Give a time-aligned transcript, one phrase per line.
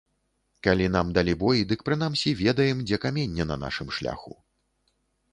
[0.67, 4.33] Калі нам далі бой, дык прынамсі ведаем, дзе каменне на нашым шляху.